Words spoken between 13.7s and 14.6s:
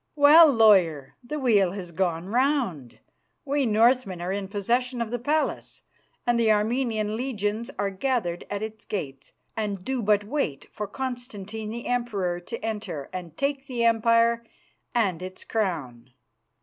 empire